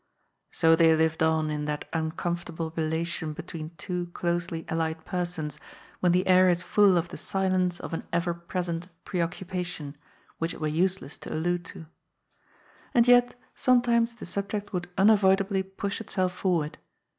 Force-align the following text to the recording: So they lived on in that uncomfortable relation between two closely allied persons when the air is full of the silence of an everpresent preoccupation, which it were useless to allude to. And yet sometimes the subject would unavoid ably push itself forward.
So 0.49 0.75
they 0.75 0.95
lived 0.95 1.21
on 1.21 1.51
in 1.51 1.65
that 1.65 1.87
uncomfortable 1.93 2.73
relation 2.75 3.33
between 3.33 3.69
two 3.77 4.07
closely 4.15 4.65
allied 4.67 5.05
persons 5.05 5.59
when 5.99 6.11
the 6.11 6.25
air 6.25 6.49
is 6.49 6.63
full 6.63 6.97
of 6.97 7.09
the 7.09 7.19
silence 7.19 7.79
of 7.79 7.93
an 7.93 8.05
everpresent 8.11 8.87
preoccupation, 9.05 9.95
which 10.39 10.55
it 10.55 10.59
were 10.59 10.67
useless 10.67 11.17
to 11.19 11.31
allude 11.31 11.63
to. 11.65 11.85
And 12.95 13.07
yet 13.07 13.35
sometimes 13.55 14.15
the 14.15 14.25
subject 14.25 14.73
would 14.73 14.89
unavoid 14.97 15.39
ably 15.41 15.61
push 15.61 16.01
itself 16.01 16.33
forward. 16.33 16.79